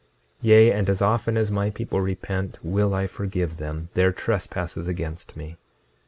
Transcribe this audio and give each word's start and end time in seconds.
26:30 0.43 0.47
Yea, 0.47 0.71
and 0.71 0.89
as 0.89 0.99
often 1.03 1.37
as 1.37 1.51
my 1.51 1.69
people 1.69 2.01
repent 2.01 2.57
will 2.63 2.95
I 2.95 3.05
forgive 3.05 3.57
them 3.57 3.89
their 3.93 4.11
trespasses 4.11 4.87
against 4.87 5.37
me. 5.37 5.57